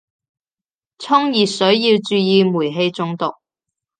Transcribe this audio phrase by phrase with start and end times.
[0.97, 3.35] 沖熱水要注意煤氣中毒